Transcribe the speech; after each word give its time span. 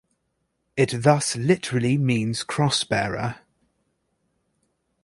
It 0.75 1.03
thus 1.03 1.35
literally 1.35 1.95
means 1.95 2.41
"cross-bearer". 2.43 3.35